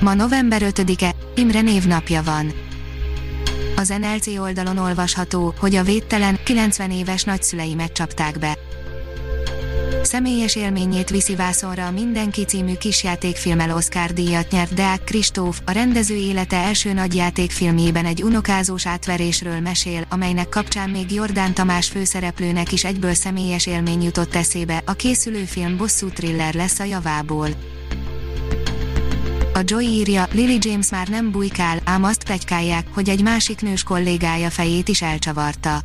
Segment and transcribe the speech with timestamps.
[0.00, 2.52] Ma november 5-e, Imre névnapja van.
[3.76, 8.58] Az NLC oldalon olvasható, hogy a védtelen, 90 éves nagyszülei megcsapták be.
[10.02, 16.14] Személyes élményét viszi vászonra a Mindenki című kisjátékfilmmel Oscar díjat nyert Deák Kristóf, a rendező
[16.14, 23.14] élete első nagyjátékfilmjében egy unokázós átverésről mesél, amelynek kapcsán még Jordán Tamás főszereplőnek is egyből
[23.14, 27.48] személyes élmény jutott eszébe, a készülő film bosszú thriller lesz a javából.
[29.60, 33.82] A Joy írja, Lily James már nem bujkál, ám azt plegykálják, hogy egy másik nős
[33.82, 35.82] kollégája fejét is elcsavarta.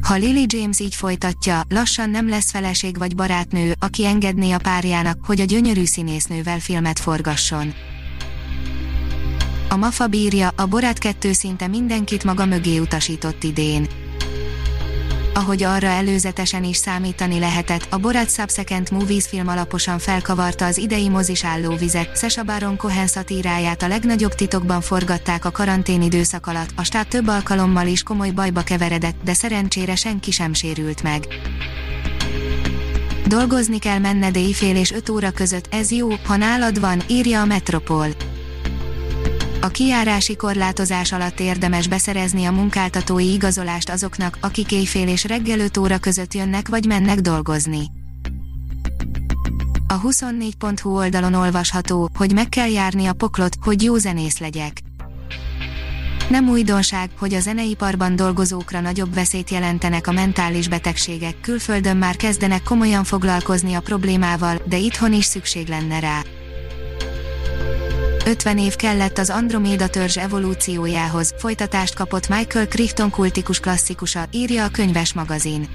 [0.00, 5.18] Ha Lily James így folytatja, lassan nem lesz feleség vagy barátnő, aki engedné a párjának,
[5.24, 7.74] hogy a gyönyörű színésznővel filmet forgasson.
[9.68, 13.88] A Mafa bírja, a Borát kettő szinte mindenkit maga mögé utasított idén
[15.34, 21.08] ahogy arra előzetesen is számítani lehetett, a Borat Subsequent Movies film alaposan felkavarta az idei
[21.08, 26.84] mozis állóvizet, Sasha Baron Cohen szatíráját a legnagyobb titokban forgatták a karantén időszak alatt, a
[26.84, 31.26] stáb több alkalommal is komoly bajba keveredett, de szerencsére senki sem sérült meg.
[33.26, 37.44] Dolgozni kell menned éjfél és 5 óra között, ez jó, ha nálad van, írja a
[37.44, 38.08] Metropol
[39.64, 45.76] a kiárási korlátozás alatt érdemes beszerezni a munkáltatói igazolást azoknak, akik éjfél és reggel 5
[45.76, 47.90] óra között jönnek vagy mennek dolgozni.
[49.86, 54.80] A 24.hu oldalon olvasható, hogy meg kell járni a poklot, hogy jó zenész legyek.
[56.28, 62.62] Nem újdonság, hogy a zeneiparban dolgozókra nagyobb veszélyt jelentenek a mentális betegségek, külföldön már kezdenek
[62.62, 66.22] komolyan foglalkozni a problémával, de itthon is szükség lenne rá.
[68.26, 74.68] 50 év kellett az Androméda törzs evolúciójához, folytatást kapott Michael Crichton kultikus klasszikusa, írja a
[74.68, 75.68] könyves magazin.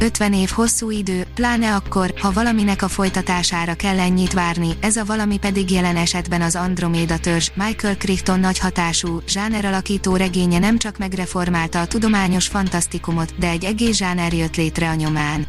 [0.00, 5.04] 50 év hosszú idő, pláne akkor, ha valaminek a folytatására kell ennyit várni, ez a
[5.04, 10.98] valami pedig jelen esetben az Androméda törzs, Michael Crichton nagy hatású, zsáneralakító regénye nem csak
[10.98, 15.46] megreformálta a tudományos fantasztikumot, de egy egész zsáner jött létre a nyomán.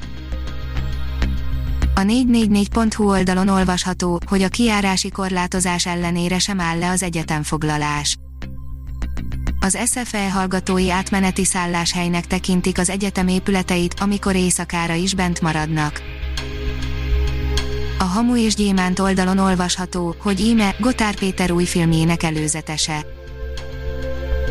[2.01, 8.17] A 444.hu oldalon olvasható, hogy a kiárási korlátozás ellenére sem áll le az egyetemfoglalás.
[9.59, 16.01] Az SFE hallgatói átmeneti szálláshelynek tekintik az egyetem épületeit, amikor éjszakára is bent maradnak.
[17.99, 23.05] A Hamu és Gyémánt oldalon olvasható, hogy íme Gotár Péter új filmjének előzetese.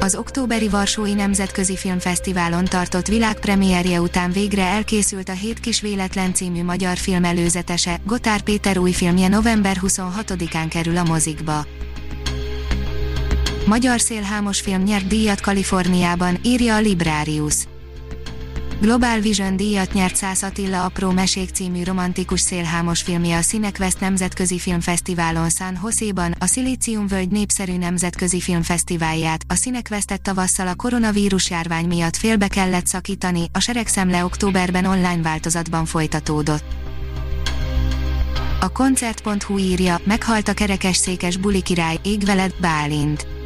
[0.03, 6.65] Az októberi Varsói Nemzetközi Filmfesztiválon tartott világpremierje után végre elkészült a Hét kis véletlen című
[6.65, 11.66] magyar film előzetese, Gotár Péter új filmje november 26-án kerül a mozikba.
[13.66, 17.55] Magyar szélhámos film nyert díjat Kaliforniában, írja a Librarius.
[18.80, 24.58] Global Vision díjat nyert Szász Attila Apró Mesék című romantikus szélhámos filmje a Cinekvest Nemzetközi
[24.58, 32.16] Filmfesztiválon San Jose-ban, a Völgy népszerű nemzetközi filmfesztiválját, a Cinekvestet tavasszal a koronavírus járvány miatt
[32.16, 36.64] félbe kellett szakítani, a Seregszemle októberben online változatban folytatódott.
[38.60, 43.40] A koncert.hu írja, meghalt a kerekesszékes buli király, ég veled, Bálint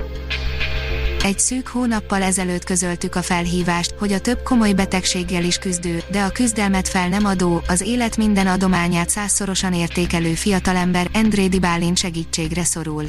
[1.24, 6.22] egy szűk hónappal ezelőtt közöltük a felhívást, hogy a több komoly betegséggel is küzdő, de
[6.22, 12.64] a küzdelmet fel nem adó, az élet minden adományát százszorosan értékelő fiatalember Endrédi Bálint segítségre
[12.64, 13.04] szorul.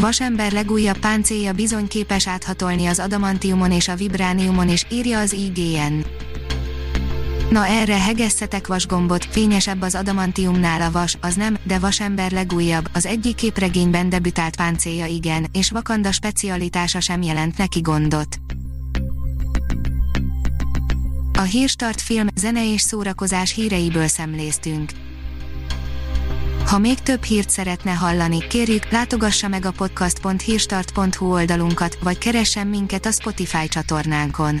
[0.00, 6.00] Vasember legújabb páncélja bizony képes áthatolni az adamantiumon és a vibrániumon is, írja az IGN.
[7.50, 13.06] Na erre hegesszetek vasgombot, fényesebb az adamantiumnál a vas, az nem, de vasember legújabb, az
[13.06, 18.38] egyik képregényben debütált páncélja igen, és Vakanda specialitása sem jelent neki gondot.
[21.38, 24.90] A Hírstart film, zene és szórakozás híreiből szemléztünk.
[26.66, 33.06] Ha még több hírt szeretne hallani, kérjük, látogassa meg a podcast.hírstart.hu oldalunkat, vagy keressen minket
[33.06, 34.60] a Spotify csatornánkon